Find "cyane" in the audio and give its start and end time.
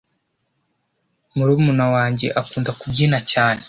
3.31-3.59